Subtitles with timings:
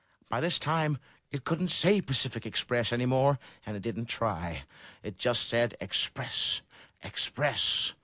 [0.29, 0.97] By this time
[1.29, 4.63] it couldn't say Tacific Express' any more, and it didn't try.
[5.03, 6.61] It just said 'Express!
[7.03, 7.93] Express!'